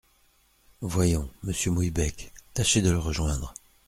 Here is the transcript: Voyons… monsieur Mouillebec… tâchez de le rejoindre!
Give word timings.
Voyons… 0.81 1.29
monsieur 1.43 1.69
Mouillebec… 1.69 2.33
tâchez 2.55 2.81
de 2.81 2.89
le 2.89 2.97
rejoindre! 2.97 3.53